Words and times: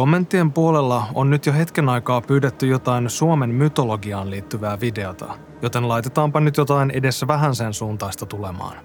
Kommenttien 0.00 0.52
puolella 0.52 1.06
on 1.14 1.30
nyt 1.30 1.46
jo 1.46 1.52
hetken 1.52 1.88
aikaa 1.88 2.20
pyydetty 2.20 2.66
jotain 2.66 3.10
Suomen 3.10 3.50
mytologiaan 3.50 4.30
liittyvää 4.30 4.80
videota, 4.80 5.38
joten 5.62 5.88
laitetaanpa 5.88 6.40
nyt 6.40 6.56
jotain 6.56 6.90
edessä 6.90 7.26
vähän 7.26 7.54
sen 7.54 7.74
suuntaista 7.74 8.26
tulemaan. 8.26 8.76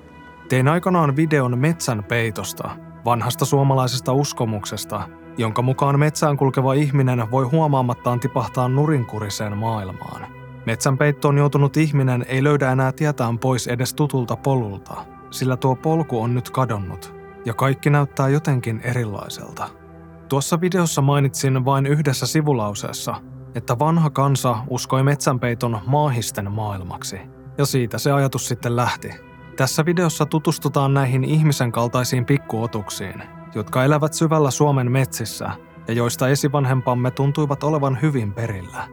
Tein 0.50 0.68
aikanaan 0.68 1.16
videon 1.16 1.60
metsän 1.60 2.04
peitosta, 2.04 2.70
vanhasta 3.06 3.46
suomalaisesta 3.46 4.14
uskomuksesta, 4.14 5.10
jonka 5.38 5.62
mukaan 5.62 6.00
metsään 6.00 6.38
kulkeva 6.38 6.74
ihminen 6.74 7.32
voi 7.32 7.46
huomaamattaan 7.46 8.20
tipahtaa 8.20 8.70
nurinkuriseen 8.70 9.58
maailmaan. 9.58 10.28
Metsänpeittoon 10.66 11.38
joutunut 11.38 11.78
ihminen 11.78 12.26
ei 12.28 12.44
löydä 12.44 12.72
enää 12.72 12.92
tietään 12.92 13.40
pois 13.40 13.68
edes 13.68 13.94
tutulta 13.94 14.36
polulta, 14.36 14.94
sillä 15.32 15.58
tuo 15.58 15.76
polku 15.76 16.22
on 16.22 16.36
nyt 16.36 16.50
kadonnut, 16.50 17.16
ja 17.46 17.54
kaikki 17.54 17.90
näyttää 17.90 18.30
jotenkin 18.30 18.82
erilaiselta. 18.84 19.85
Tuossa 20.30 20.62
videossa 20.62 21.02
mainitsin 21.02 21.66
vain 21.66 21.86
yhdessä 21.86 22.26
sivulauseessa, 22.28 23.16
että 23.56 23.80
vanha 23.80 24.10
kansa 24.10 24.58
uskoi 24.70 25.04
metsänpeiton 25.04 25.80
maahisten 25.88 26.52
maailmaksi, 26.52 27.20
ja 27.58 27.66
siitä 27.66 27.98
se 27.98 28.12
ajatus 28.12 28.48
sitten 28.48 28.76
lähti. 28.76 29.10
Tässä 29.58 29.86
videossa 29.86 30.26
tutustutaan 30.26 30.94
näihin 30.94 31.24
ihmisen 31.24 31.72
kaltaisiin 31.72 32.26
pikkuotuksiin, 32.26 33.24
jotka 33.56 33.84
elävät 33.84 34.14
syvällä 34.14 34.52
Suomen 34.52 34.92
metsissä 34.92 35.52
ja 35.88 35.94
joista 35.94 36.28
esivanhempamme 36.28 37.12
tuntuivat 37.12 37.64
olevan 37.64 37.98
hyvin 38.02 38.34
perillä. 38.34 38.88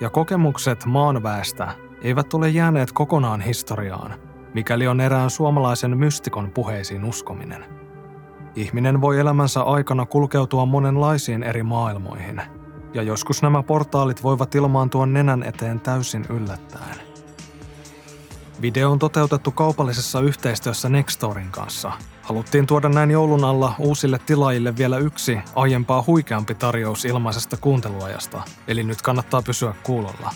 Ja 0.00 0.10
kokemukset 0.10 0.86
maanväestä 0.86 1.68
eivät 2.02 2.34
ole 2.34 2.48
jääneet 2.48 2.92
kokonaan 2.92 3.40
historiaan, 3.40 4.14
mikäli 4.54 4.86
on 4.86 5.00
erään 5.00 5.30
suomalaisen 5.30 5.98
mystikon 5.98 6.50
puheisiin 6.50 7.04
uskominen. 7.04 7.87
Ihminen 8.58 9.00
voi 9.00 9.20
elämänsä 9.20 9.62
aikana 9.62 10.06
kulkeutua 10.06 10.66
monenlaisiin 10.66 11.42
eri 11.42 11.62
maailmoihin, 11.62 12.42
ja 12.94 13.02
joskus 13.02 13.42
nämä 13.42 13.62
portaalit 13.62 14.22
voivat 14.22 14.54
ilmaantua 14.54 15.06
nenän 15.06 15.42
eteen 15.42 15.80
täysin 15.80 16.26
yllättäen. 16.30 16.96
Video 18.62 18.90
on 18.90 18.98
toteutettu 18.98 19.50
kaupallisessa 19.50 20.20
yhteistyössä 20.20 20.88
Nextorin 20.88 21.50
kanssa. 21.50 21.92
Haluttiin 22.22 22.66
tuoda 22.66 22.88
näin 22.88 23.10
joulun 23.10 23.44
alla 23.44 23.74
uusille 23.78 24.18
tilaajille 24.26 24.76
vielä 24.76 24.98
yksi 24.98 25.38
aiempaa 25.54 26.04
huikeampi 26.06 26.54
tarjous 26.54 27.04
ilmaisesta 27.04 27.56
kuunteluajasta, 27.56 28.42
eli 28.68 28.82
nyt 28.82 29.02
kannattaa 29.02 29.42
pysyä 29.42 29.74
kuulolla. 29.82 30.30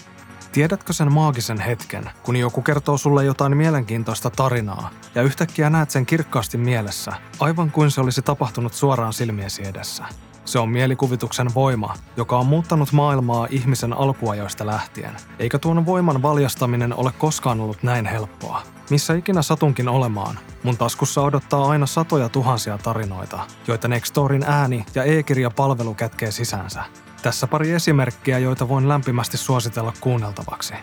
Tiedätkö 0.53 0.92
sen 0.92 1.12
maagisen 1.12 1.61
hetken, 1.61 2.11
kun 2.22 2.36
joku 2.36 2.62
kertoo 2.62 2.98
sulle 2.98 3.25
jotain 3.25 3.56
mielenkiintoista 3.56 4.31
tarinaa 4.31 4.91
ja 5.14 5.22
yhtäkkiä 5.22 5.70
näet 5.70 5.91
sen 5.91 6.06
kirkkaasti 6.06 6.59
mielessä, 6.59 7.12
aivan 7.41 7.70
kuin 7.70 7.91
se 7.91 8.00
olisi 8.00 8.22
tapahtunut 8.22 8.72
suoraan 8.75 9.12
silmiesi 9.12 9.67
edessä? 9.67 10.05
Se 10.44 10.59
on 10.59 10.69
mielikuvituksen 10.69 11.55
voima, 11.55 11.94
joka 12.17 12.39
on 12.39 12.47
muuttanut 12.47 12.92
maailmaa 12.92 13.47
ihmisen 13.50 13.92
alkuajoista 13.92 14.67
lähtien. 14.67 15.17
Eikä 15.39 15.59
tuon 15.59 15.86
voiman 15.86 16.22
valjastaminen 16.22 16.94
ole 16.94 17.12
koskaan 17.19 17.61
ollut 17.61 17.83
näin 17.83 18.06
helppoa. 18.06 18.62
Missä 18.91 19.14
ikinä 19.14 19.42
satunkin 19.42 19.89
olemaan, 19.89 20.39
mun 20.62 20.77
taskussa 20.77 21.22
odottaa 21.22 21.70
aina 21.70 21.87
satoja 21.87 22.28
tuhansia 22.28 22.78
tarinoita, 22.78 23.41
joita 23.69 23.89
Nextorin 23.89 24.44
ääni 24.47 24.87
ja 24.94 25.05
e-kirjapalvelu 25.05 25.94
kätkee 25.94 26.31
sisäänsä. 26.31 26.84
Tässä 27.23 27.47
pari 27.47 27.73
esimerkkiä, 27.73 28.39
joita 28.39 28.69
voin 28.69 28.89
lämpimästi 28.89 29.37
suositella 29.37 29.92
kuunneltavaksi. 30.01 30.75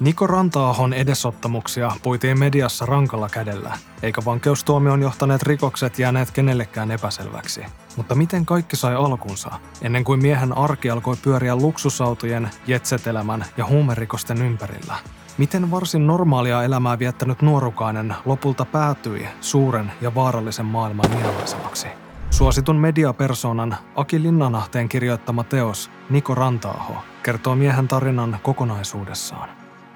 Niko 0.00 0.26
Rantaahon 0.26 0.92
edesottamuksia 0.92 1.92
puitiin 2.02 2.38
mediassa 2.38 2.86
rankalla 2.86 3.28
kädellä, 3.28 3.78
eikä 4.02 4.22
vankeustuomioon 4.24 5.02
johtaneet 5.02 5.42
rikokset 5.42 5.98
jääneet 5.98 6.30
kenellekään 6.30 6.90
epäselväksi. 6.90 7.64
Mutta 7.96 8.14
miten 8.14 8.46
kaikki 8.46 8.76
sai 8.76 8.94
alkunsa, 8.94 9.50
ennen 9.82 10.04
kuin 10.04 10.22
miehen 10.22 10.58
arki 10.58 10.90
alkoi 10.90 11.16
pyöriä 11.22 11.56
luksusautojen, 11.56 12.50
jetsetelämän 12.66 13.44
ja 13.56 13.66
huumerikosten 13.66 14.42
ympärillä? 14.42 14.94
Miten 15.38 15.70
varsin 15.70 16.06
normaalia 16.06 16.62
elämää 16.62 16.98
viettänyt 16.98 17.42
nuorukainen 17.42 18.14
lopulta 18.24 18.64
päätyi 18.64 19.28
suuren 19.40 19.92
ja 20.00 20.14
vaarallisen 20.14 20.66
maailman 20.66 21.10
mielaisemmaksi? 21.10 22.03
Suositun 22.34 22.76
mediapersonan 22.76 23.76
Aki 23.94 24.22
Linnanahteen 24.22 24.88
kirjoittama 24.88 25.44
teos 25.44 25.90
Niko 26.10 26.34
Rantaaho 26.34 26.94
kertoo 27.22 27.54
miehen 27.54 27.88
tarinan 27.88 28.38
kokonaisuudessaan. 28.42 29.48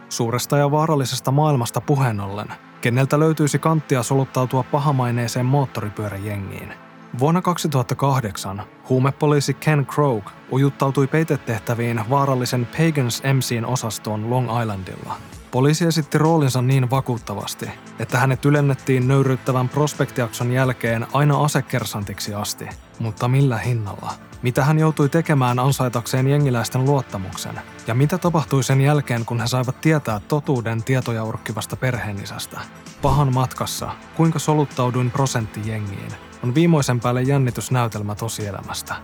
Suuresta 0.09 0.59
ja 0.59 0.71
vaarallisesta 0.71 1.31
maailmasta 1.31 1.81
puheen 1.81 2.21
ollen, 2.21 2.49
keneltä 2.81 3.21
löytyisi 3.21 3.59
kanttia 3.59 4.03
soluttautua 4.03 4.63
pahamaineeseen 4.63 5.47
moottoripyöräjengiin. 5.47 6.75
Vuonna 7.19 7.43
2008 7.43 8.63
huumepoliisi 8.89 9.55
Ken 9.55 9.87
Croak 9.87 10.31
ujuttautui 10.53 11.07
peitetehtäviin 11.07 12.01
vaarallisen 12.11 12.67
Pagans 12.67 13.23
MCin 13.35 13.67
osastoon 13.67 14.31
Long 14.31 14.49
Islandilla. 14.63 15.15
Poliisi 15.51 15.85
esitti 15.87 16.19
roolinsa 16.19 16.63
niin 16.63 16.91
vakuuttavasti, 16.91 17.71
että 17.99 18.19
hänet 18.19 18.45
ylennettiin 18.45 19.09
nöyryttävän 19.09 19.69
prospektiakson 19.69 20.53
jälkeen 20.53 21.07
aina 21.13 21.45
asekersantiksi 21.45 22.35
asti. 22.35 22.69
Mutta 22.99 23.29
millä 23.29 23.59
hinnalla? 23.59 24.13
Mitä 24.43 24.65
hän 24.65 24.79
joutui 24.79 25.09
tekemään 25.09 25.59
ansaitakseen 25.59 26.29
jengiläisten 26.29 26.85
luottamuksen? 26.85 27.61
Ja 27.87 27.95
mitä 27.95 28.19
tapahtui 28.19 28.65
sen 28.65 28.81
jälkeen, 28.81 29.25
kun 29.25 29.41
he 29.41 29.47
saivat 29.47 29.81
tietää 29.81 30.21
totuuden 30.29 30.83
tietoja 30.83 31.25
urkkivasta 31.25 31.77
perheenisästä? 31.77 32.61
Pahan 33.03 33.35
matkassa, 33.35 33.91
kuinka 34.17 34.39
soluttauduin 34.39 35.11
prosenttijengiin, 35.11 36.13
on 36.45 36.55
viimeisen 36.55 37.01
päälle 37.01 37.23
jännitysnäytelmä 37.23 38.15
tosielämästä. 38.15 38.95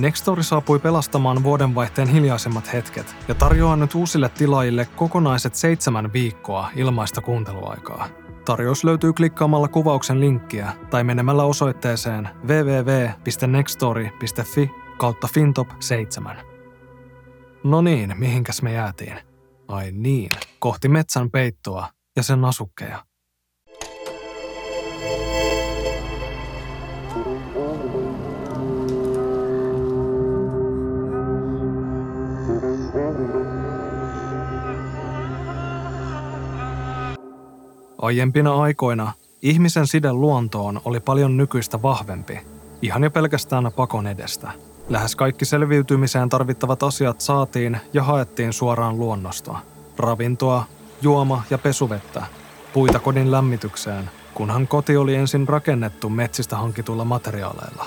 Nextory 0.00 0.42
saapui 0.42 0.78
pelastamaan 0.78 1.42
vuodenvaihteen 1.42 2.08
hiljaisemmat 2.08 2.72
hetket 2.72 3.16
ja 3.28 3.34
tarjoaa 3.34 3.76
nyt 3.76 3.94
uusille 3.94 4.28
tilaajille 4.28 4.88
kokonaiset 4.96 5.54
seitsemän 5.54 6.12
viikkoa 6.12 6.70
ilmaista 6.76 7.20
kuunteluaikaa. 7.20 8.08
Tarjous 8.44 8.84
löytyy 8.84 9.12
klikkaamalla 9.12 9.68
kuvauksen 9.68 10.20
linkkiä 10.20 10.72
tai 10.90 11.04
menemällä 11.04 11.44
osoitteeseen 11.44 12.28
www.nextory.fi 12.46 14.70
kautta 14.98 15.28
fintop 15.34 15.68
7. 15.80 16.36
No 17.64 17.82
niin, 17.82 18.14
mihinkäs 18.18 18.62
me 18.62 18.72
jäätiin? 18.72 19.18
Ai 19.68 19.92
niin, 19.92 20.30
kohti 20.58 20.88
metsän 20.88 21.30
peittoa 21.30 21.88
ja 22.16 22.22
sen 22.22 22.44
asukkeja. 22.44 23.04
Aiempina 38.02 38.62
aikoina 38.62 39.12
ihmisen 39.42 39.86
side 39.86 40.12
luontoon 40.12 40.80
oli 40.84 41.00
paljon 41.00 41.36
nykyistä 41.36 41.82
vahvempi, 41.82 42.40
ihan 42.82 43.04
jo 43.04 43.10
pelkästään 43.10 43.72
pakon 43.76 44.06
edestä. 44.06 44.50
Lähes 44.88 45.16
kaikki 45.16 45.44
selviytymiseen 45.44 46.28
tarvittavat 46.28 46.82
asiat 46.82 47.20
saatiin 47.20 47.76
ja 47.92 48.02
haettiin 48.02 48.52
suoraan 48.52 48.98
luonnosta. 48.98 49.58
Ravintoa, 49.98 50.64
juoma- 51.02 51.42
ja 51.50 51.58
pesuvettä, 51.58 52.22
puita 52.72 52.98
kodin 52.98 53.30
lämmitykseen, 53.30 54.10
kunhan 54.34 54.68
koti 54.68 54.96
oli 54.96 55.14
ensin 55.14 55.48
rakennettu 55.48 56.08
metsistä 56.08 56.56
hankituilla 56.56 57.04
materiaaleilla. 57.04 57.86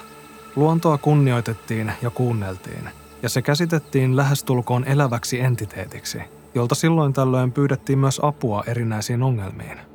Luontoa 0.56 0.98
kunnioitettiin 0.98 1.92
ja 2.02 2.10
kuunneltiin, 2.10 2.90
ja 3.24 3.30
se 3.30 3.42
käsitettiin 3.42 4.16
lähestulkoon 4.16 4.84
eläväksi 4.84 5.40
entiteetiksi, 5.40 6.22
jolta 6.56 6.76
silloin 6.76 7.14
tällöin 7.14 7.52
pyydettiin 7.52 8.00
myös 8.00 8.20
apua 8.24 8.64
erinäisiin 8.68 9.24
ongelmiin. 9.24 9.93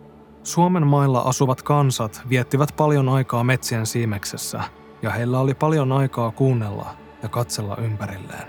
Suomen 0.48 0.86
mailla 0.86 1.20
asuvat 1.20 1.62
kansat 1.62 2.22
viettivät 2.28 2.75
paljon 2.76 3.09
aikaa 3.09 3.44
metsien 3.44 3.86
siimeksessä, 3.86 4.61
ja 5.02 5.11
heillä 5.11 5.40
oli 5.40 5.55
paljon 5.55 5.93
aikaa 5.93 6.31
kuunnella 6.31 6.87
ja 7.22 7.28
katsella 7.28 7.76
ympärilleen. 7.76 8.49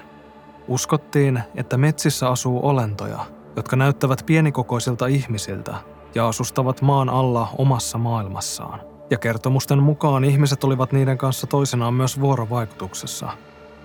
Uskottiin, 0.67 1.43
että 1.55 1.77
metsissä 1.77 2.29
asuu 2.29 2.67
olentoja, 2.67 3.19
jotka 3.55 3.75
näyttävät 3.75 4.23
pienikokoisilta 4.25 5.07
ihmisiltä 5.07 5.75
ja 6.15 6.27
asustavat 6.27 6.81
maan 6.81 7.09
alla 7.09 7.47
omassa 7.57 7.97
maailmassaan. 7.97 8.81
Ja 9.09 9.17
kertomusten 9.17 9.83
mukaan 9.83 10.23
ihmiset 10.23 10.63
olivat 10.63 10.91
niiden 10.91 11.17
kanssa 11.17 11.47
toisenaan 11.47 11.93
myös 11.93 12.19
vuorovaikutuksessa. 12.19 13.29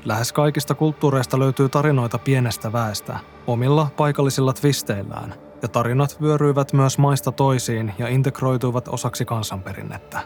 Lähes 0.05 0.33
kaikista 0.33 0.75
kulttuureista 0.75 1.38
löytyy 1.38 1.69
tarinoita 1.69 2.19
pienestä 2.19 2.73
väestä, 2.73 3.19
omilla 3.47 3.88
paikallisilla 3.97 4.53
twisteillään, 4.53 5.35
ja 5.64 5.69
tarinat 5.69 6.16
vyöryivät 6.22 6.72
myös 6.72 6.99
maista 6.99 7.32
toisiin 7.32 7.94
ja 7.99 8.08
integroituivat 8.08 8.88
osaksi 8.88 9.25
kansanperinnettä. 9.25 10.20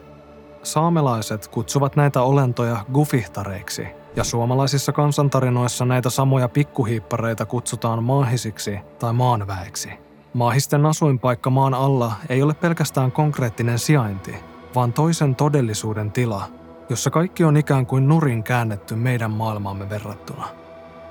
Saamelaiset 0.62 1.48
kutsuvat 1.48 1.96
näitä 1.96 2.22
olentoja 2.22 2.84
gufihtareiksi, 2.92 3.86
ja 4.16 4.24
suomalaisissa 4.24 4.92
kansantarinoissa 4.92 5.84
näitä 5.84 6.10
samoja 6.10 6.48
pikkuhiippareita 6.48 7.46
kutsutaan 7.46 8.02
maahisiksi 8.04 8.78
tai 8.98 9.12
maanväeksi. 9.12 9.90
Maahisten 10.34 10.86
asuinpaikka 10.86 11.50
maan 11.50 11.74
alla 11.74 12.12
ei 12.28 12.42
ole 12.42 12.54
pelkästään 12.54 13.12
konkreettinen 13.12 13.78
sijainti, 13.78 14.34
vaan 14.74 14.92
toisen 14.92 15.34
todellisuuden 15.34 16.12
tila, 16.12 16.42
jossa 16.88 17.10
kaikki 17.10 17.44
on 17.44 17.56
ikään 17.56 17.86
kuin 17.86 18.08
nurin 18.08 18.42
käännetty 18.42 18.94
meidän 18.94 19.30
maailmaamme 19.30 19.90
verrattuna. 19.90 20.48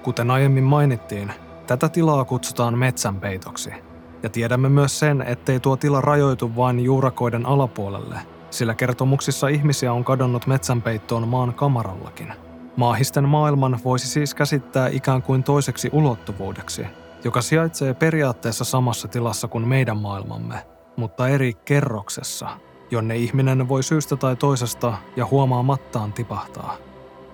Kuten 0.03 0.31
aiemmin 0.31 0.63
mainittiin, 0.63 1.33
tätä 1.67 1.89
tilaa 1.89 2.25
kutsutaan 2.25 2.77
metsänpeitoksi. 2.77 3.86
Ja 4.23 4.29
tiedämme 4.29 4.69
myös 4.69 4.99
sen, 4.99 5.21
ettei 5.21 5.59
tuo 5.59 5.75
tila 5.75 6.01
rajoitu 6.01 6.55
vain 6.55 6.79
juurakoiden 6.79 7.45
alapuolelle, 7.45 8.19
sillä 8.49 8.75
kertomuksissa 8.75 9.47
ihmisiä 9.47 9.93
on 9.93 10.03
kadonnut 10.03 10.47
metsänpeittoon 10.47 11.27
maan 11.27 11.53
kamarallakin. 11.53 12.33
Maahisten 12.75 13.29
maailman 13.29 13.79
voisi 13.85 14.07
siis 14.07 14.33
käsittää 14.33 14.87
ikään 14.87 15.21
kuin 15.21 15.43
toiseksi 15.43 15.89
ulottuvuudeksi, 15.93 16.85
joka 17.23 17.41
sijaitsee 17.41 17.93
periaatteessa 17.93 18.63
samassa 18.63 19.07
tilassa 19.07 19.47
kuin 19.47 19.67
meidän 19.67 19.97
maailmamme, 19.97 20.55
mutta 20.95 21.27
eri 21.27 21.53
kerroksessa, 21.53 22.49
jonne 22.91 23.17
ihminen 23.17 23.69
voi 23.69 23.83
syystä 23.83 24.15
tai 24.15 24.35
toisesta 24.35 24.97
ja 25.15 25.25
huomaamattaan 25.25 26.13
tipahtaa. 26.13 26.75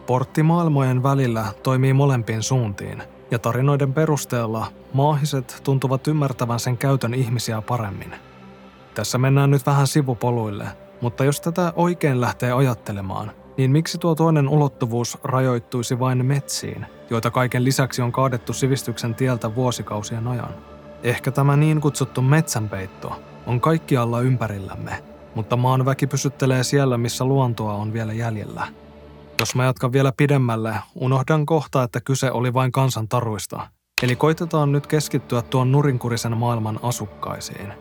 Portti 0.05 0.43
maailmojen 0.43 1.03
välillä 1.03 1.45
toimii 1.63 1.93
molempiin 1.93 2.43
suuntiin, 2.43 3.03
ja 3.31 3.39
tarinoiden 3.39 3.93
perusteella 3.93 4.65
maahiset 4.93 5.61
tuntuvat 5.63 6.07
ymmärtävän 6.07 6.59
sen 6.59 6.77
käytön 6.77 7.13
ihmisiä 7.13 7.61
paremmin. 7.61 8.15
Tässä 8.93 9.17
mennään 9.17 9.51
nyt 9.51 9.65
vähän 9.65 9.87
sivupoluille, 9.87 10.67
mutta 11.01 11.23
jos 11.23 11.41
tätä 11.41 11.73
oikein 11.75 12.21
lähtee 12.21 12.51
ajattelemaan, 12.51 13.31
niin 13.57 13.71
miksi 13.71 13.97
tuo 13.97 14.15
toinen 14.15 14.49
ulottuvuus 14.49 15.17
rajoittuisi 15.23 15.99
vain 15.99 16.25
metsiin, 16.25 16.85
joita 17.09 17.31
kaiken 17.31 17.63
lisäksi 17.63 18.01
on 18.01 18.11
kaadettu 18.11 18.53
sivistyksen 18.53 19.15
tieltä 19.15 19.55
vuosikausien 19.55 20.27
ajan? 20.27 20.55
Ehkä 21.03 21.31
tämä 21.31 21.57
niin 21.57 21.81
kutsuttu 21.81 22.21
metsänpeitto 22.21 23.21
on 23.47 23.61
kaikkialla 23.61 24.21
ympärillämme, 24.21 25.03
mutta 25.35 25.57
maan 25.57 25.85
väki 25.85 26.07
pysyttelee 26.07 26.63
siellä, 26.63 26.97
missä 26.97 27.25
luontoa 27.25 27.73
on 27.73 27.93
vielä 27.93 28.13
jäljellä. 28.13 28.67
Jos 29.43 29.55
mä 29.55 29.65
jatkan 29.65 29.91
vielä 29.91 30.11
pidemmälle, 30.17 30.75
unohdan 30.95 31.45
kohta, 31.45 31.83
että 31.83 32.01
kyse 32.01 32.31
oli 32.31 32.53
vain 32.53 32.71
kansantaruista. 32.71 33.67
Eli 34.03 34.15
koitetaan 34.15 34.71
nyt 34.71 34.87
keskittyä 34.87 35.41
tuon 35.41 35.71
nurinkurisen 35.71 36.37
maailman 36.37 36.79
asukkaisiin. 36.83 37.73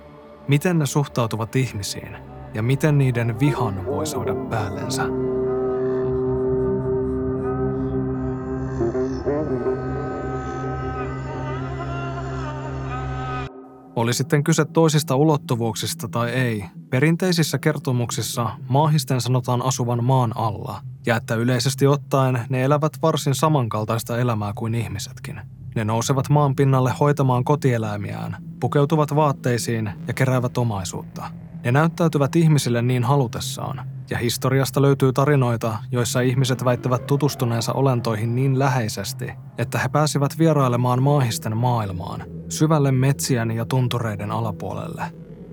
Miten 0.49 0.79
ne 0.79 0.87
suhtautuvat 0.87 1.57
ihmisiin 1.57 2.17
ja 2.55 2.63
miten 2.63 2.99
niiden 2.99 3.41
vihan 3.41 3.87
voi 3.87 4.07
saada 4.07 4.35
päällensä. 4.35 5.03
Oli 13.97 14.15
sitten 14.15 14.45
kyse 14.45 14.65
toisista 14.65 15.17
ulottuvuuksista 15.17 16.09
tai 16.09 16.31
ei, 16.31 16.65
perinteisissä 16.91 17.59
kertomuksissa 17.59 18.51
maahisten 18.69 19.21
sanotaan 19.21 19.63
asuvan 19.63 20.05
maan 20.05 20.37
alla, 20.37 20.81
ja 21.07 21.17
että 21.17 21.35
yleisesti 21.35 21.87
ottaen 21.87 22.41
ne 22.49 22.63
elävät 22.63 22.93
varsin 23.03 23.35
samankaltaista 23.35 24.19
elämää 24.19 24.53
kuin 24.55 24.75
ihmisetkin. 24.75 25.41
Ne 25.75 25.85
nousevat 25.85 26.29
maan 26.29 26.57
pinnalle 26.57 26.95
hoitamaan 27.01 27.45
kotieläimiään, 27.45 28.37
pukeutuvat 28.61 29.15
vaatteisiin 29.15 29.91
ja 30.09 30.15
keräävät 30.15 30.59
omaisuutta. 30.59 31.31
Ne 31.65 31.73
näyttäytyvät 31.73 32.37
ihmisille 32.37 32.83
niin 32.83 33.05
halutessaan, 33.05 33.81
ja 34.11 34.19
historiasta 34.19 34.83
löytyy 34.83 35.13
tarinoita, 35.13 35.79
joissa 35.91 36.21
ihmiset 36.21 36.65
väittävät 36.65 37.07
tutustuneensa 37.07 37.73
olentoihin 37.73 38.35
niin 38.35 38.59
läheisesti, 38.59 39.33
että 39.59 39.79
he 39.79 39.89
pääsivät 39.89 40.39
vierailemaan 40.39 41.03
maahisten 41.03 41.57
maailmaan, 41.57 42.25
syvälle 42.49 42.93
metsien 42.93 43.51
ja 43.51 43.65
tuntureiden 43.65 44.31
alapuolelle. 44.31 45.03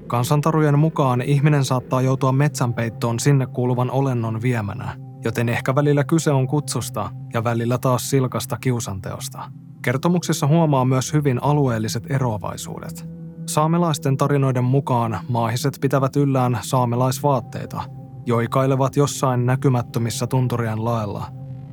Kansantarujen 0.07 0.79
mukaan 0.79 1.21
ihminen 1.21 1.65
saattaa 1.65 2.01
joutua 2.01 2.31
metsänpeittoon 2.31 3.19
sinne 3.19 3.45
kuuluvan 3.45 3.91
olennon 3.91 4.41
viemänä, 4.41 4.95
joten 5.23 5.49
ehkä 5.49 5.75
välillä 5.75 6.03
kyse 6.03 6.31
on 6.31 6.47
kutsusta 6.47 7.09
ja 7.33 7.43
välillä 7.43 7.77
taas 7.77 8.09
silkasta 8.09 8.57
kiusanteosta. 8.57 9.51
Kertomuksissa 9.81 10.47
huomaa 10.47 10.85
myös 10.85 11.13
hyvin 11.13 11.43
alueelliset 11.43 12.11
eroavaisuudet. 12.11 13.18
Saamelaisten 13.49 14.17
tarinoiden 14.17 14.63
mukaan 14.63 15.19
maahiset 15.29 15.77
pitävät 15.81 16.15
yllään 16.15 16.59
saamelaisvaatteita– 16.61 17.81
joikailevat 18.25 18.95
jossain 18.95 19.45
näkymättömissä 19.45 20.27
tunturien 20.27 20.85
laella 20.85 21.25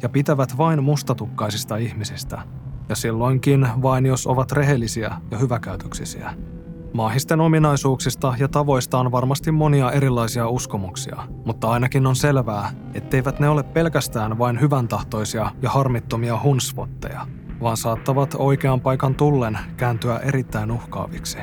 ja 0.03 0.09
pitävät 0.09 0.59
vain 0.59 0.85
mustatukkaisista 0.85 1.77
ihmisistä, 1.77 2.43
ja 2.89 2.97
silloinkin 2.97 3.69
vain 3.83 4.07
jos 4.07 4.27
ovat 4.27 4.53
rehellisiä 4.53 5.17
ja 5.31 5.39
hyväkäytöksisiä. 5.39 6.35
Maahisten 6.93 7.41
ominaisuuksista 7.41 8.35
ja 8.39 8.49
tavoista 8.49 8.99
on 8.99 9.13
varmasti 9.13 9.53
monia 9.53 9.93
erilaisia 9.93 10.49
uskomuksia, 10.49 11.17
mutta 11.45 11.71
ainakin 11.71 12.07
on 12.07 12.17
selvää, 12.17 12.71
etteivät 12.95 13.41
ne 13.41 13.49
ole 13.49 13.63
pelkästään 13.63 14.39
vain 14.39 14.61
hyväntahtoisia 14.61 15.51
ja 15.63 15.71
harmittomia 15.71 16.41
hunsvotteja, 16.43 17.27
vaan 17.61 17.77
saattavat 17.77 18.35
oikean 18.39 18.81
paikan 18.81 19.15
tullen 19.15 19.59
kääntyä 19.77 20.19
erittäin 20.19 20.71
uhkaaviksi. 20.71 21.39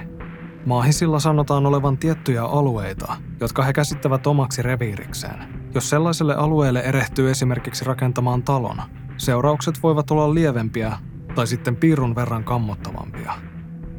Maahisilla 0.65 1.19
sanotaan 1.19 1.65
olevan 1.65 1.98
tiettyjä 1.98 2.44
alueita, 2.44 3.15
jotka 3.39 3.63
he 3.63 3.74
käsittävät 3.74 4.27
omaksi 4.27 4.62
reviirikseen. 4.62 5.63
Jos 5.74 5.89
sellaiselle 5.89 6.36
alueelle 6.36 6.80
erehtyy 6.80 7.31
esimerkiksi 7.31 7.86
rakentamaan 7.86 8.44
talon, 8.44 8.81
seuraukset 9.18 9.83
voivat 9.83 10.12
olla 10.12 10.33
lievempiä 10.33 10.98
tai 11.36 11.48
sitten 11.48 11.75
piirun 11.75 12.15
verran 12.15 12.44
kammottavampia. 12.44 13.33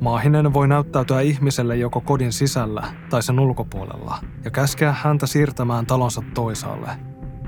Maahinen 0.00 0.52
voi 0.52 0.68
näyttäytyä 0.68 1.20
ihmiselle 1.20 1.76
joko 1.76 2.00
kodin 2.00 2.32
sisällä 2.32 2.84
tai 3.10 3.22
sen 3.22 3.40
ulkopuolella 3.40 4.18
ja 4.44 4.50
käskeä 4.50 4.94
häntä 5.02 5.26
siirtämään 5.26 5.86
talonsa 5.86 6.22
toisaalle. 6.34 6.90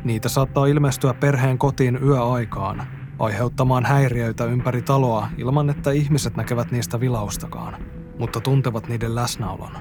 Niitä 0.04 0.28
saattaa 0.28 0.66
ilmestyä 0.66 1.14
perheen 1.14 1.58
kotiin 1.58 1.98
yöaikaan, 2.02 2.86
aiheuttamaan 3.18 3.84
häiriöitä 3.84 4.44
ympäri 4.44 4.82
taloa 4.82 5.28
ilman 5.38 5.70
että 5.70 5.90
ihmiset 5.90 6.36
näkevät 6.36 6.70
niistä 6.70 7.00
vilaustakaan 7.00 7.95
mutta 8.18 8.40
tuntevat 8.40 8.88
niiden 8.88 9.14
läsnäolon. 9.14 9.72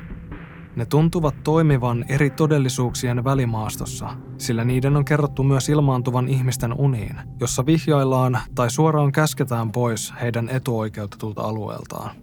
Ne 0.76 0.86
tuntuvat 0.86 1.36
toimivan 1.44 2.06
eri 2.10 2.30
todellisuuksien 2.30 3.24
välimaastossa, 3.24 4.10
sillä 4.38 4.64
niiden 4.64 4.98
on 4.98 5.06
kerrottu 5.06 5.44
myös 5.44 5.70
ilmaantuvan 5.70 6.28
ihmisten 6.28 6.74
uniin, 6.74 7.16
jossa 7.40 7.66
vihjaillaan 7.66 8.40
tai 8.56 8.70
suoraan 8.70 9.12
käsketään 9.12 9.72
pois 9.72 10.14
heidän 10.22 10.50
etuoikeutetulta 10.50 11.42
alueeltaan. 11.42 12.16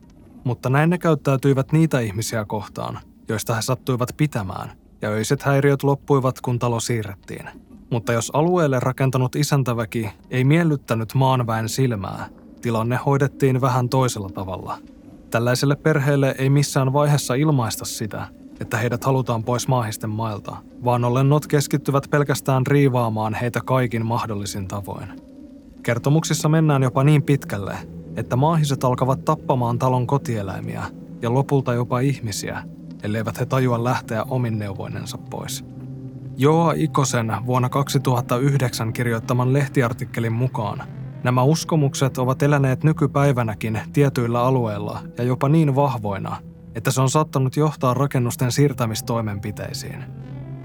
Mutta 0.45 0.71
näin 0.71 0.91
ne 0.91 0.99
käyttäytyivät 0.99 1.73
niitä 1.73 2.01
ihmisiä 2.01 2.45
kohtaan, 2.45 2.99
joista 3.29 3.55
he 3.55 3.63
sattuivat 3.63 4.09
pitämään, 4.17 4.71
ja 5.03 5.09
öiset 5.09 5.43
häiriöt 5.43 5.83
loppuivat, 5.83 6.41
kun 6.41 6.59
talo 6.59 6.81
siirrettiin. 6.81 7.49
Mutta 7.91 8.13
jos 8.13 8.31
alueelle 8.35 8.81
rakentanut 8.81 9.37
isäntäväki 9.37 10.11
ei 10.31 10.45
miellyttänyt 10.45 11.15
maanväen 11.15 11.69
silmää, 11.69 12.29
tilanne 12.61 12.99
hoidettiin 13.07 13.61
vähän 13.61 13.89
toisella 13.89 14.29
tavalla– 14.29 14.79
Tällaiselle 15.33 15.77
perheelle 15.77 16.35
ei 16.39 16.51
missään 16.51 16.93
vaiheessa 16.93 17.35
ilmaista 17.35 17.85
sitä, 17.85 18.29
että 18.61 18.77
heidät 18.77 19.05
halutaan 19.05 19.45
pois 19.45 19.69
maahisten 19.69 20.11
mailta, 20.11 20.57
vaan 20.85 21.05
olennot 21.05 21.47
keskittyvät 21.47 22.11
pelkästään 22.11 22.67
riivaamaan 22.67 23.35
heitä 23.35 23.61
kaikin 23.65 24.07
mahdollisin 24.07 24.69
tavoin. 24.69 25.09
Kertomuksissa 25.83 26.49
mennään 26.49 26.83
jopa 26.83 27.05
niin 27.05 27.23
pitkälle, 27.23 27.77
että 28.17 28.37
maahiset 28.37 28.85
alkavat 28.85 29.25
tappamaan 29.25 29.79
talon 29.79 30.07
kotieläimiä 30.07 30.83
ja 31.23 31.35
lopulta 31.35 31.75
jopa 31.75 32.01
ihmisiä, 32.01 32.63
elleivät 33.03 33.41
he 33.41 33.47
tajua 33.47 33.85
lähteä 33.85 34.23
omin 34.23 34.59
neuvoinensa 34.59 35.19
pois. 35.19 35.65
Joa 36.37 36.73
Ikosen 36.77 37.33
vuonna 37.47 37.69
2009 37.69 38.93
kirjoittaman 38.93 39.53
lehtiartikkelin 39.53 40.33
mukaan 40.33 40.83
Nämä 41.25 41.43
uskomukset 41.43 42.19
ovat 42.19 42.43
eläneet 42.43 42.85
nykypäivänäkin 42.85 43.81
tietyillä 43.93 44.41
alueilla 44.41 45.01
ja 45.19 45.25
jopa 45.25 45.49
niin 45.49 45.75
vahvoina, 45.75 46.37
että 46.75 46.91
se 46.91 47.01
on 47.01 47.11
saattanut 47.11 47.57
johtaa 47.57 47.95
rakennusten 47.95 48.53
siirtämistoimenpiteisiin. 48.53 50.05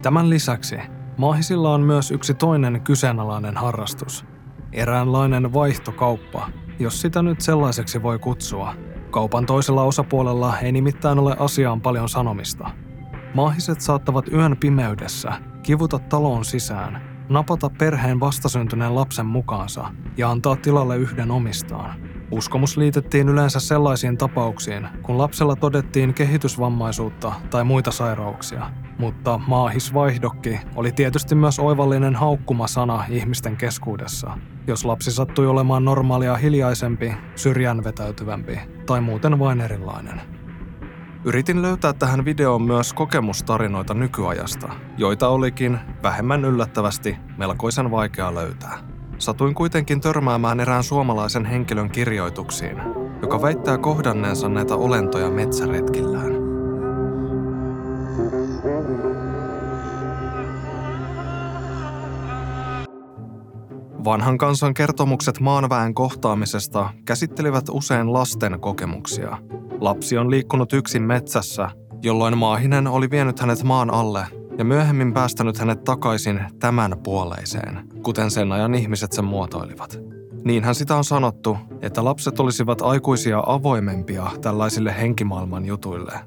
Tämän 0.02 0.30
lisäksi 0.30 0.76
maahisilla 1.18 1.74
on 1.74 1.82
myös 1.82 2.12
yksi 2.12 2.34
toinen 2.34 2.82
kyseenalainen 2.82 3.58
harrastus, 3.58 4.26
eräänlainen 4.74 5.54
vaihtokauppa, 5.54 6.50
jos 6.80 7.02
sitä 7.02 7.22
nyt 7.22 7.42
sellaiseksi 7.42 8.04
voi 8.04 8.20
kutsua. 8.20 8.74
Kaupan 9.12 9.46
toisella 9.46 9.84
osapuolella 9.84 10.58
ei 10.58 10.72
nimittäin 10.72 11.20
ole 11.20 11.36
asiaan 11.40 11.82
paljon 11.82 12.10
sanomista. 12.10 12.70
Maahiset 13.34 13.82
saattavat 13.82 14.28
yön 14.34 14.58
pimeydessä 14.58 15.34
kivuta 15.64 16.00
taloon 16.00 16.46
sisään 16.46 17.17
napata 17.30 17.70
perheen 17.70 18.20
vastasyntyneen 18.20 18.96
lapsen 18.96 19.26
mukaansa 19.26 19.86
ja 20.18 20.30
antaa 20.30 20.56
tilalle 20.56 20.98
yhden 20.98 21.32
omistaan. 21.32 22.00
Uskomus 22.32 22.78
liitettiin 22.78 23.30
yleensä 23.30 23.60
sellaisiin 23.60 24.18
tapauksiin, 24.18 24.88
kun 25.02 25.18
lapsella 25.18 25.56
todettiin 25.56 26.14
kehitysvammaisuutta 26.14 27.34
tai 27.50 27.64
muita 27.64 27.92
sairauksia. 27.92 28.72
Mutta 29.00 29.40
maahisvaihdokki 29.48 30.60
oli 30.76 30.92
tietysti 30.92 31.36
myös 31.36 31.60
oivallinen 31.60 32.16
haukkumasana 32.16 33.04
ihmisten 33.10 33.58
keskuudessa, 33.58 34.38
jos 34.68 34.86
lapsi 34.86 35.12
sattui 35.12 35.48
olemaan 35.48 35.86
normaalia 35.86 36.36
hiljaisempi, 36.36 37.14
syrjään 37.36 37.84
vetäytyvämpi 37.84 38.60
tai 38.86 39.02
muuten 39.02 39.40
vain 39.40 39.62
erilainen. 39.62 40.37
Yritin 41.28 41.62
löytää 41.62 41.94
tähän 41.94 42.26
videoon 42.26 42.62
myös 42.62 42.94
kokemustarinoita 42.94 43.94
nykyajasta, 43.94 44.70
joita 44.98 45.30
olikin, 45.30 45.80
vähemmän 46.04 46.46
yllättävästi, 46.46 47.18
melkoisen 47.38 47.92
vaikea 47.92 48.36
löytää. 48.36 48.78
Satuin 49.18 49.56
kuitenkin 49.56 50.02
törmäämään 50.02 50.60
erään 50.60 50.84
suomalaisen 50.84 51.46
henkilön 51.46 51.90
kirjoituksiin, 51.90 52.78
joka 53.22 53.42
väittää 53.42 53.78
kohdanneensa 53.78 54.50
näitä 54.50 54.76
olentoja 54.76 55.30
metsäretkillään. 55.30 56.17
Vanhan 64.08 64.38
kansan 64.38 64.74
kertomukset 64.74 65.40
maanväen 65.40 65.94
kohtaamisesta 65.94 66.90
käsittelivät 67.06 67.66
usein 67.72 68.14
lasten 68.14 68.60
kokemuksia. 68.60 69.38
Lapsi 69.80 70.18
on 70.18 70.32
liikkunut 70.32 70.74
yksin 70.74 71.04
metsässä, 71.04 71.70
jolloin 72.02 72.38
maahinen 72.38 72.88
oli 72.88 73.10
vienyt 73.10 73.40
hänet 73.40 73.64
maan 73.64 73.94
alle 73.94 74.28
ja 74.58 74.66
myöhemmin 74.66 75.14
päästänyt 75.14 75.58
hänet 75.58 75.84
takaisin 75.84 76.42
tämän 76.60 76.96
puoleiseen, 77.04 77.88
kuten 78.04 78.32
sen 78.32 78.52
ajan 78.52 78.76
ihmiset 78.76 79.12
sen 79.12 79.26
muotoilivat. 79.26 80.00
Niinhän 80.44 80.76
sitä 80.76 80.96
on 80.96 81.04
sanottu, 81.04 81.58
että 81.82 82.06
lapset 82.06 82.40
olisivat 82.40 82.82
aikuisia 82.82 83.44
avoimempia 83.46 84.32
tällaisille 84.42 84.96
henkimaailman 84.98 85.66
jutuille. 85.66 86.20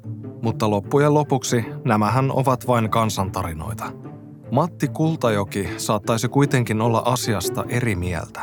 Mutta 0.42 0.70
loppujen 0.70 1.14
lopuksi 1.14 1.64
nämähän 1.84 2.30
ovat 2.30 2.66
vain 2.66 2.90
kansantarinoita. 2.90 3.92
Matti 4.52 4.88
Kultajoki 4.88 5.68
saattaisi 5.76 6.28
kuitenkin 6.28 6.80
olla 6.80 7.02
asiasta 7.04 7.64
eri 7.68 7.96
mieltä. 7.96 8.40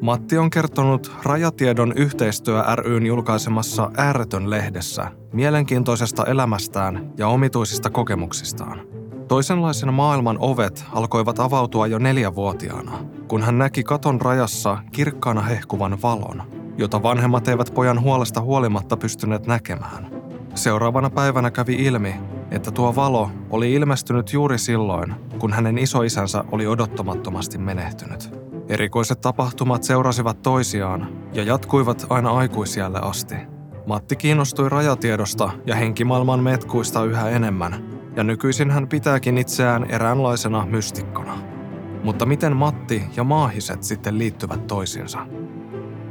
Matti 0.00 0.38
on 0.38 0.50
kertonut 0.50 1.12
Rajatiedon 1.22 1.92
yhteistyö 1.96 2.62
ryn 2.74 3.06
julkaisemassa 3.06 3.90
Ääretön 3.96 4.50
lehdessä 4.50 5.10
mielenkiintoisesta 5.32 6.24
elämästään 6.24 7.12
ja 7.16 7.28
omituisista 7.28 7.90
kokemuksistaan. 7.90 8.80
Toisenlaisen 9.28 9.94
maailman 9.94 10.36
ovet 10.40 10.84
alkoivat 10.92 11.38
avautua 11.38 11.86
jo 11.86 11.98
neljävuotiaana, 11.98 12.98
kun 13.28 13.42
hän 13.42 13.58
näki 13.58 13.82
katon 13.84 14.20
rajassa 14.20 14.78
kirkkaana 14.92 15.42
hehkuvan 15.42 16.02
valon, 16.02 16.42
jota 16.78 17.02
vanhemmat 17.02 17.48
eivät 17.48 17.74
pojan 17.74 18.00
huolesta 18.00 18.40
huolimatta 18.40 18.96
pystyneet 18.96 19.46
näkemään. 19.46 20.10
Seuraavana 20.54 21.10
päivänä 21.10 21.50
kävi 21.50 21.74
ilmi, 21.74 22.14
että 22.50 22.70
tuo 22.70 22.96
valo 22.96 23.30
oli 23.50 23.72
ilmestynyt 23.72 24.32
juuri 24.32 24.58
silloin, 24.58 25.14
kun 25.38 25.52
hänen 25.52 25.78
isoisänsä 25.78 26.44
oli 26.52 26.66
odottamattomasti 26.66 27.58
menehtynyt. 27.58 28.30
Erikoiset 28.68 29.20
tapahtumat 29.20 29.82
seurasivat 29.82 30.42
toisiaan 30.42 31.08
ja 31.32 31.42
jatkuivat 31.42 32.06
aina 32.10 32.30
aikuisiälle 32.30 32.98
asti. 33.02 33.34
Matti 33.86 34.16
kiinnostui 34.16 34.68
rajatiedosta 34.68 35.50
ja 35.66 35.74
henkimaailman 35.74 36.40
metkuista 36.40 37.04
yhä 37.04 37.28
enemmän, 37.28 37.98
ja 38.16 38.24
nykyisin 38.24 38.70
hän 38.70 38.88
pitääkin 38.88 39.38
itseään 39.38 39.90
eräänlaisena 39.90 40.66
mystikkona. 40.66 41.38
Mutta 42.04 42.26
miten 42.26 42.56
Matti 42.56 43.04
ja 43.16 43.24
maahiset 43.24 43.82
sitten 43.82 44.18
liittyvät 44.18 44.66
toisiinsa? 44.66 45.18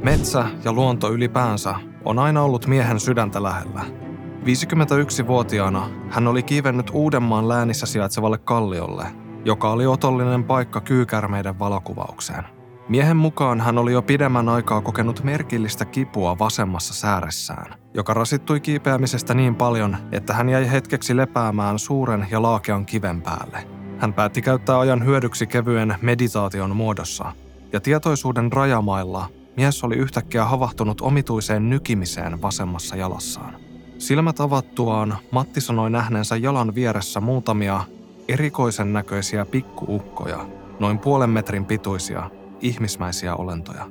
Metsä 0.04 0.46
ja 0.64 0.72
luonto 0.72 1.12
ylipäänsä 1.12 1.74
on 2.04 2.18
aina 2.18 2.42
ollut 2.42 2.66
miehen 2.66 3.00
sydäntä 3.00 3.42
lähellä– 3.42 3.84
51-vuotiaana 4.44 5.88
hän 6.10 6.28
oli 6.28 6.42
kiivennyt 6.42 6.90
Uudenmaan 6.92 7.48
läänissä 7.48 7.86
sijaitsevalle 7.86 8.38
kalliolle, 8.38 9.06
joka 9.44 9.70
oli 9.70 9.86
otollinen 9.86 10.44
paikka 10.44 10.80
kyykärmeiden 10.80 11.58
valokuvaukseen. 11.58 12.44
Miehen 12.88 13.16
mukaan 13.16 13.60
hän 13.60 13.78
oli 13.78 13.92
jo 13.92 14.02
pidemmän 14.02 14.48
aikaa 14.48 14.80
kokenut 14.80 15.24
merkillistä 15.24 15.84
kipua 15.84 16.38
vasemmassa 16.38 16.94
sääressään, 16.94 17.74
joka 17.94 18.14
rasittui 18.14 18.60
kiipeämisestä 18.60 19.34
niin 19.34 19.54
paljon, 19.54 19.96
että 20.12 20.34
hän 20.34 20.48
jäi 20.48 20.70
hetkeksi 20.70 21.16
lepäämään 21.16 21.78
suuren 21.78 22.26
ja 22.30 22.42
laakean 22.42 22.86
kiven 22.86 23.22
päälle. 23.22 23.68
Hän 23.98 24.12
päätti 24.12 24.42
käyttää 24.42 24.78
ajan 24.78 25.04
hyödyksi 25.04 25.46
kevyen 25.46 25.94
meditaation 26.02 26.76
muodossa, 26.76 27.32
ja 27.72 27.80
tietoisuuden 27.80 28.52
rajamailla 28.52 29.28
mies 29.56 29.84
oli 29.84 29.96
yhtäkkiä 29.96 30.44
havahtunut 30.44 31.00
omituiseen 31.00 31.70
nykimiseen 31.70 32.42
vasemmassa 32.42 32.96
jalassaan. 32.96 33.67
Silmät 33.98 34.40
avattuaan 34.40 35.16
Matti 35.30 35.60
sanoi 35.60 35.90
nähneensä 35.90 36.36
jalan 36.36 36.74
vieressä 36.74 37.20
muutamia 37.20 37.80
erikoisen 38.28 38.92
näköisiä 38.92 39.44
pikkuukkoja, 39.44 40.46
noin 40.80 40.98
puolen 40.98 41.30
metrin 41.30 41.64
pituisia, 41.64 42.30
ihmismäisiä 42.60 43.34
olentoja. 43.34 43.84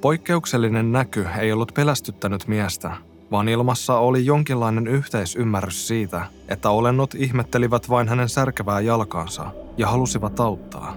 Poikkeuksellinen 0.00 0.92
näky 0.92 1.26
ei 1.38 1.52
ollut 1.52 1.74
pelästyttänyt 1.74 2.48
miestä, 2.48 2.92
vaan 3.30 3.48
ilmassa 3.48 3.98
oli 3.98 4.26
jonkinlainen 4.26 4.86
yhteisymmärrys 4.86 5.88
siitä, 5.88 6.22
että 6.48 6.70
olennot 6.70 7.14
ihmettelivät 7.14 7.88
vain 7.88 8.08
hänen 8.08 8.28
särkevää 8.28 8.80
jalkaansa 8.80 9.50
ja 9.76 9.86
halusivat 9.86 10.40
auttaa. 10.40 10.96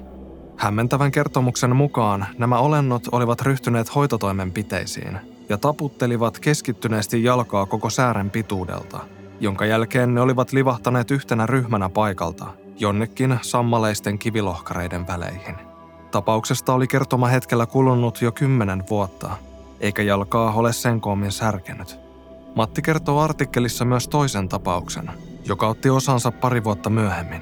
Hämmentävän 0.58 1.12
kertomuksen 1.12 1.76
mukaan 1.76 2.26
nämä 2.38 2.60
olennot 2.60 3.04
olivat 3.12 3.42
ryhtyneet 3.42 3.96
hoitotoimenpiteisiin 3.96 5.33
ja 5.54 5.58
taputtelivat 5.58 6.40
keskittyneesti 6.40 7.24
jalkaa 7.24 7.66
koko 7.66 7.90
säären 7.90 8.30
pituudelta, 8.30 9.00
jonka 9.40 9.66
jälkeen 9.66 10.16
ne 10.16 10.22
olivat 10.22 10.54
livahtaneet 10.54 11.12
yhtenä 11.12 11.46
ryhmänä 11.46 11.90
paikalta, 11.90 12.46
jonnekin 12.80 13.40
sammaleisten 13.42 14.20
kivilohkareiden 14.20 15.08
väleihin. 15.08 15.56
Tapauksesta 16.12 16.74
oli 16.74 16.88
kertoma 16.88 17.28
hetkellä 17.28 17.66
kulunut 17.66 18.22
jo 18.22 18.32
kymmenen 18.32 18.84
vuotta, 18.90 19.30
eikä 19.80 20.02
jalkaa 20.02 20.54
ole 20.54 20.74
sen 20.74 21.02
koommin 21.02 21.32
särkenyt. 21.32 22.00
Matti 22.56 22.82
kertoo 22.82 23.20
artikkelissa 23.20 23.86
myös 23.86 24.08
toisen 24.08 24.50
tapauksen, 24.50 25.12
joka 25.46 25.68
otti 25.68 25.90
osansa 25.90 26.32
pari 26.32 26.64
vuotta 26.64 26.90
myöhemmin. 26.90 27.42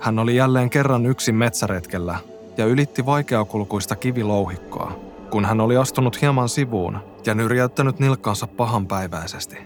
Hän 0.00 0.18
oli 0.18 0.36
jälleen 0.36 0.70
kerran 0.70 1.06
yksin 1.06 1.34
metsäretkellä 1.34 2.18
ja 2.56 2.66
ylitti 2.66 3.06
vaikeakulkuista 3.06 3.96
kivilouhikkoa, 3.96 4.92
kun 5.30 5.44
hän 5.44 5.60
oli 5.60 5.76
astunut 5.76 6.22
hieman 6.22 6.48
sivuun 6.48 7.11
ja 7.26 7.34
nyrjäyttänyt 7.34 7.98
nilkkaansa 7.98 8.46
pahanpäiväisesti. 8.46 9.58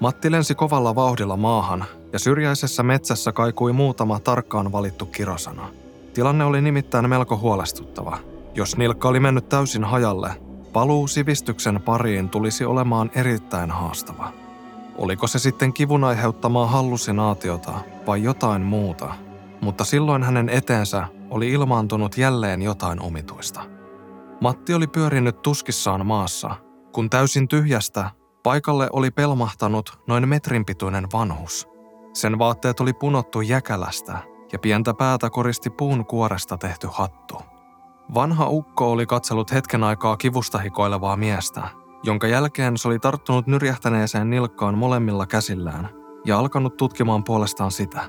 Matti 0.00 0.30
lensi 0.30 0.54
kovalla 0.54 0.94
vauhdilla 0.94 1.36
maahan 1.36 1.84
ja 2.12 2.18
syrjäisessä 2.18 2.82
metsässä 2.82 3.32
kaikui 3.32 3.72
muutama 3.72 4.20
tarkkaan 4.20 4.72
valittu 4.72 5.06
kirosana. 5.06 5.68
Tilanne 6.14 6.44
oli 6.44 6.62
nimittäin 6.62 7.08
melko 7.08 7.36
huolestuttava. 7.36 8.18
Jos 8.54 8.76
nilkka 8.76 9.08
oli 9.08 9.20
mennyt 9.20 9.48
täysin 9.48 9.84
hajalle, 9.84 10.30
paluu 10.72 11.06
sivistyksen 11.06 11.82
pariin 11.82 12.28
tulisi 12.28 12.64
olemaan 12.64 13.10
erittäin 13.14 13.70
haastava. 13.70 14.32
Oliko 14.98 15.26
se 15.26 15.38
sitten 15.38 15.72
kivun 15.72 16.04
aiheuttamaa 16.04 16.66
hallusinaatiota 16.66 17.72
vai 18.06 18.22
jotain 18.22 18.62
muuta, 18.62 19.14
mutta 19.60 19.84
silloin 19.84 20.22
hänen 20.22 20.48
eteensä 20.48 21.06
oli 21.30 21.50
ilmaantunut 21.50 22.18
jälleen 22.18 22.62
jotain 22.62 23.00
omituista. 23.00 23.60
Matti 24.40 24.74
oli 24.74 24.86
pyörinyt 24.86 25.42
tuskissaan 25.42 26.06
maassa, 26.06 26.50
kun 26.92 27.10
täysin 27.10 27.48
tyhjästä 27.48 28.10
paikalle 28.42 28.88
oli 28.92 29.10
pelmahtanut 29.10 30.02
noin 30.08 30.28
metrin 30.28 30.64
pituinen 30.64 31.06
vanhus. 31.12 31.68
Sen 32.14 32.38
vaatteet 32.38 32.80
oli 32.80 32.92
punottu 32.92 33.40
jäkälästä 33.40 34.18
ja 34.52 34.58
pientä 34.58 34.94
päätä 34.94 35.30
koristi 35.30 35.70
puun 35.70 36.06
kuoresta 36.06 36.58
tehty 36.58 36.88
hattu. 36.90 37.38
Vanha 38.14 38.46
ukko 38.48 38.92
oli 38.92 39.06
katsellut 39.06 39.52
hetken 39.52 39.84
aikaa 39.84 40.16
kivusta 40.16 40.58
hikoilevaa 40.58 41.16
miestä, 41.16 41.62
jonka 42.02 42.26
jälkeen 42.26 42.76
se 42.76 42.88
oli 42.88 42.98
tarttunut 42.98 43.46
nyrjähtäneeseen 43.46 44.30
nilkkaan 44.30 44.78
molemmilla 44.78 45.26
käsillään 45.26 45.88
ja 46.24 46.38
alkanut 46.38 46.76
tutkimaan 46.76 47.24
puolestaan 47.24 47.70
sitä. 47.70 48.00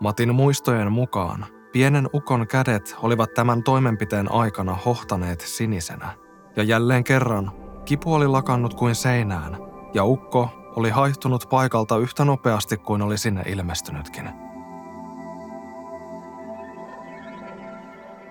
Matin 0.00 0.34
muistojen 0.34 0.92
mukaan 0.92 1.46
Pienen 1.74 2.08
ukon 2.14 2.46
kädet 2.46 2.96
olivat 3.02 3.34
tämän 3.34 3.62
toimenpiteen 3.62 4.32
aikana 4.32 4.74
hohtaneet 4.74 5.40
sinisenä. 5.40 6.08
Ja 6.56 6.62
jälleen 6.62 7.04
kerran 7.04 7.52
kipu 7.84 8.14
oli 8.14 8.28
lakannut 8.28 8.74
kuin 8.74 8.94
seinään, 8.94 9.56
ja 9.94 10.04
ukko 10.04 10.48
oli 10.76 10.90
haihtunut 10.90 11.46
paikalta 11.50 11.96
yhtä 11.96 12.24
nopeasti 12.24 12.76
kuin 12.76 13.02
oli 13.02 13.18
sinne 13.18 13.42
ilmestynytkin. 13.46 14.30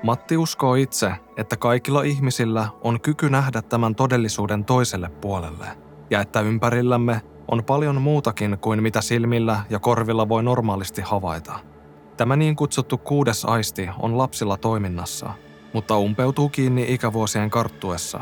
Matti 0.03 0.37
uskoo 0.37 0.75
itse, 0.75 1.11
että 1.37 1.57
kaikilla 1.57 2.03
ihmisillä 2.03 2.67
on 2.81 3.01
kyky 3.01 3.29
nähdä 3.29 3.61
tämän 3.61 3.95
todellisuuden 3.95 4.65
toiselle 4.65 5.09
puolelle, 5.09 5.67
ja 6.09 6.21
että 6.21 6.41
ympärillämme 6.41 7.21
on 7.51 7.63
paljon 7.63 8.01
muutakin 8.01 8.57
kuin 8.61 8.83
mitä 8.83 9.01
silmillä 9.01 9.63
ja 9.69 9.79
korvilla 9.79 10.29
voi 10.29 10.43
normaalisti 10.43 11.01
havaita– 11.01 11.59
Tämä 12.17 12.35
niin 12.35 12.55
kutsuttu 12.55 12.97
kuudes 12.97 13.45
aisti 13.45 13.89
on 13.99 14.17
lapsilla 14.17 14.57
toiminnassa, 14.57 15.29
mutta 15.73 15.97
umpeutuu 15.97 16.49
kiinni 16.49 16.85
ikävuosien 16.93 17.49
karttuessa, 17.49 18.19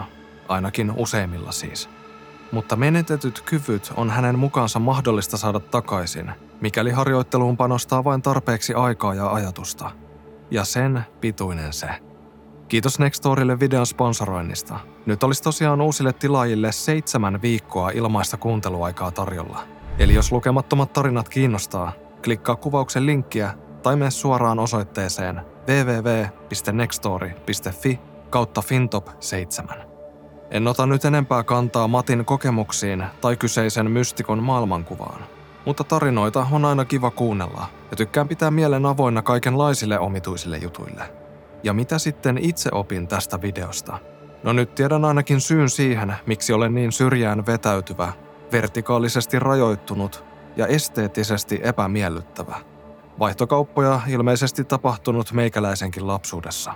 ainakin 0.52 0.94
useimmilla 0.98 1.52
siis. 1.52 1.90
Mutta 2.52 2.76
menetetyt 2.76 3.42
kyvyt 3.42 3.94
on 3.96 4.10
hänen 4.10 4.40
mukaansa 4.40 4.80
mahdollista 4.80 5.38
saada 5.38 5.60
takaisin, 5.60 6.32
mikäli 6.62 6.92
harjoitteluun 6.92 7.58
panostaa 7.58 8.04
vain 8.04 8.22
tarpeeksi 8.22 8.74
aikaa 8.74 9.14
ja 9.14 9.34
ajatusta. 9.34 9.92
Ja 10.52 10.64
sen 10.64 11.02
pituinen 11.22 11.74
se. 11.74 11.88
Kiitos 12.68 13.00
Nextorille 13.00 13.60
videon 13.60 13.86
sponsoroinnista. 13.86 14.80
Nyt 15.06 15.24
olisi 15.24 15.44
tosiaan 15.44 15.82
uusille 15.82 16.14
tilaajille 16.14 16.72
seitsemän 16.72 17.42
viikkoa 17.42 17.90
ilmaista 17.90 18.38
kuunteluaikaa 18.38 19.12
tarjolla– 19.12 19.64
Eli 20.00 20.14
jos 20.14 20.32
lukemattomat 20.32 20.94
tarinat 20.94 21.30
kiinnostaa, 21.30 21.92
klikkaa 22.24 22.56
kuvauksen 22.56 23.06
linkkiä 23.06 23.54
tai 23.84 23.96
mene 23.96 24.12
suoraan 24.12 24.60
osoitteeseen 24.60 25.42
www.nextory.fi 25.68 28.00
kautta 28.30 28.62
fintop 28.62 29.08
7. 29.20 29.91
En 30.52 30.68
ota 30.68 30.86
nyt 30.86 31.06
enempää 31.06 31.44
kantaa 31.44 31.88
Matin 31.88 32.26
kokemuksiin 32.26 33.06
tai 33.22 33.36
kyseisen 33.36 33.92
mystikon 33.92 34.44
maailmankuvaan, 34.44 35.24
mutta 35.66 35.84
tarinoita 35.84 36.48
on 36.52 36.66
aina 36.66 36.86
kiva 36.86 37.12
kuunnella 37.12 37.66
ja 37.92 37.98
tykkään 37.98 38.28
pitää 38.28 38.52
mielen 38.52 38.86
avoinna 38.86 39.22
kaikenlaisille 39.22 40.00
omituisille 40.00 40.58
jutuille. 40.58 41.14
Ja 41.64 41.74
mitä 41.74 42.00
sitten 42.00 42.38
itse 42.38 42.70
opin 42.74 43.08
tästä 43.08 43.42
videosta? 43.42 44.00
No 44.44 44.54
nyt 44.54 44.76
tiedän 44.76 45.06
ainakin 45.06 45.42
syyn 45.42 45.70
siihen, 45.70 46.16
miksi 46.26 46.54
olen 46.54 46.76
niin 46.76 46.92
syrjään 46.92 47.46
vetäytyvä, 47.46 48.14
vertikaalisesti 48.52 49.40
rajoittunut 49.40 50.24
ja 50.56 50.68
esteettisesti 50.68 51.60
epämiellyttävä. 51.64 52.56
Vaihtokauppoja 53.20 54.02
ilmeisesti 54.08 54.64
tapahtunut 54.64 55.32
meikäläisenkin 55.32 56.08
lapsuudessa. 56.08 56.74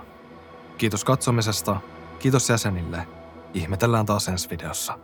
Kiitos 0.78 1.04
katsomisesta, 1.04 1.80
kiitos 2.18 2.50
jäsenille. 2.50 3.15
Ihmetellään 3.54 4.06
taas 4.06 4.28
ensi 4.28 4.50
videossa. 4.50 4.98